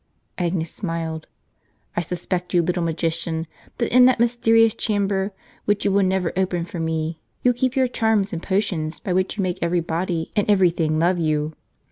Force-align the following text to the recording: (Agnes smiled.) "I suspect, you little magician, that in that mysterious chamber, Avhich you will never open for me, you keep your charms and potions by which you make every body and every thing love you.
(Agnes 0.39 0.73
smiled.) 0.73 1.27
"I 1.95 2.01
suspect, 2.01 2.55
you 2.55 2.63
little 2.63 2.81
magician, 2.81 3.45
that 3.77 3.95
in 3.95 4.05
that 4.05 4.19
mysterious 4.19 4.73
chamber, 4.73 5.31
Avhich 5.69 5.85
you 5.85 5.91
will 5.91 6.01
never 6.01 6.33
open 6.35 6.65
for 6.65 6.79
me, 6.79 7.21
you 7.43 7.53
keep 7.53 7.75
your 7.75 7.87
charms 7.87 8.33
and 8.33 8.41
potions 8.41 8.99
by 8.99 9.13
which 9.13 9.37
you 9.37 9.43
make 9.43 9.59
every 9.61 9.79
body 9.79 10.31
and 10.35 10.49
every 10.49 10.71
thing 10.71 10.97
love 10.97 11.19
you. 11.19 11.53